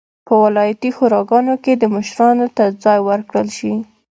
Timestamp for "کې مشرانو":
1.63-2.47